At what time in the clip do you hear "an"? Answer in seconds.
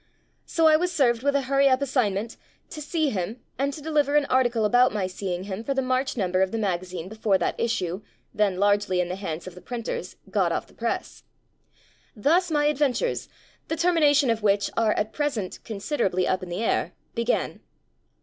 4.15-4.25